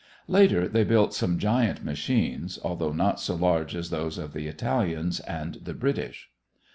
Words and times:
Later 0.27 0.67
they 0.67 0.83
built 0.83 1.13
some 1.13 1.37
giant 1.37 1.83
machines, 1.83 2.57
although 2.63 2.91
not 2.91 3.19
so 3.19 3.35
large 3.35 3.75
as 3.75 3.91
those 3.91 4.17
of 4.17 4.33
the 4.33 4.47
Italians 4.47 5.19
and 5.19 5.59
the 5.63 5.75
British. 5.75 6.31